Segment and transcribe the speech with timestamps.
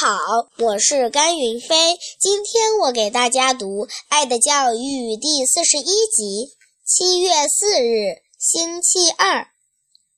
[0.00, 1.96] 好，我是甘云飞。
[2.18, 6.56] 今天我给大家读《爱的教育》第四十一集。
[6.84, 9.46] 七月四日，星期二，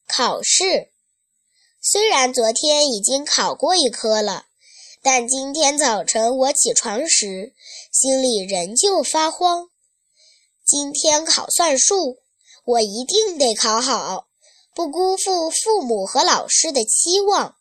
[0.09, 0.93] 考试。
[1.83, 4.47] 虽然昨天已经考过一科了，
[5.03, 7.53] 但今天早晨我起床时，
[7.93, 9.69] 心里仍旧发慌。
[10.65, 12.17] 今天考算术，
[12.65, 14.27] 我一定得考好，
[14.75, 17.56] 不辜负父母和老师的期望。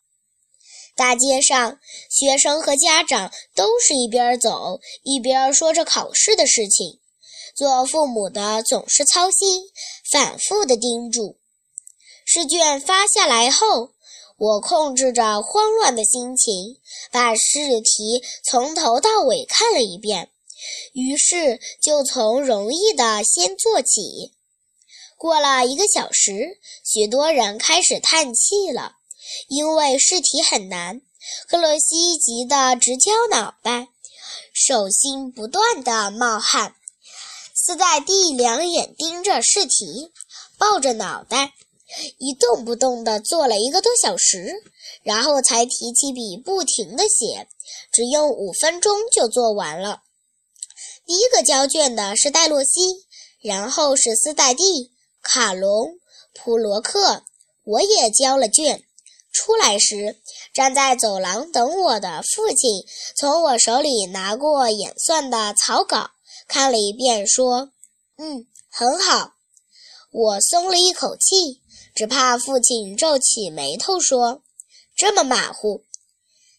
[0.96, 1.78] 大街上，
[2.08, 7.00] 学生和家长都是一边走一边说着考试的事情。
[7.54, 9.62] 做父母的总是操心，
[10.10, 11.36] 反复的叮嘱。
[12.24, 13.90] 试卷发下来后，
[14.38, 16.78] 我控制着慌乱的心情，
[17.12, 20.30] 把试题从头到尾看了一遍。
[20.94, 24.32] 于是就从容易的先做起。
[25.18, 28.95] 过了一个小时，许多人开始叹气了。
[29.48, 31.00] 因为试题很难，
[31.48, 33.88] 克洛西急得直敲脑袋，
[34.52, 36.74] 手心不断的冒汗。
[37.54, 40.12] 斯黛蒂两眼盯着试题，
[40.56, 41.52] 抱着脑袋，
[42.18, 44.62] 一动不动地做了一个多小时，
[45.02, 47.48] 然后才提起笔不停地写，
[47.92, 50.02] 只用五分钟就做完了。
[51.06, 53.04] 第一个交卷的是戴洛西，
[53.40, 55.98] 然后是斯黛蒂、卡隆、
[56.34, 57.24] 普罗克，
[57.64, 58.84] 我也交了卷。
[59.46, 60.18] 出来时，
[60.52, 62.84] 站在走廊等我的父亲
[63.16, 66.10] 从我手里拿过演算的草稿，
[66.48, 67.70] 看了一遍，说
[68.18, 69.34] ：“嗯，很好。”
[70.10, 71.62] 我松了一口气，
[71.94, 74.42] 只怕父亲皱起眉头说
[74.98, 75.84] ：“这么马虎。”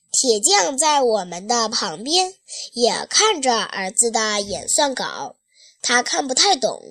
[0.10, 2.36] 铁匠在我们的旁边
[2.72, 5.36] 也看着儿子的演算稿，
[5.82, 6.82] 他看不太懂，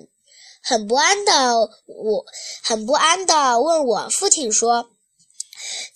[0.61, 1.55] 很不安的
[1.87, 2.25] 我
[2.63, 4.91] 很不安的问我父亲说。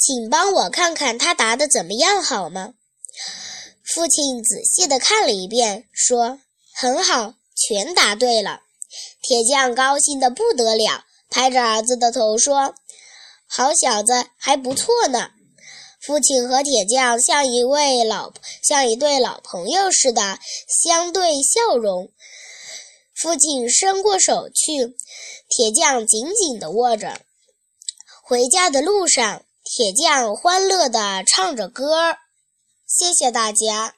[0.01, 2.73] 请帮我看看他答的怎么样，好吗？
[3.83, 6.39] 父亲仔细的看了一遍，说
[6.73, 8.61] ：“很好，全答对了。”
[9.21, 12.73] 铁匠高兴的不得了，拍着儿子的头说
[13.47, 15.29] ：“好小子，还不错呢。”
[16.01, 20.39] 父亲和铁匠像一位老像一对老朋友似的
[20.83, 22.09] 相对笑容。
[23.13, 24.95] 父亲伸过手去，
[25.47, 27.21] 铁匠紧紧地握着。
[28.23, 29.45] 回家的路上。
[29.73, 32.17] 铁匠欢乐地唱着歌儿，
[32.85, 33.95] 谢谢大家。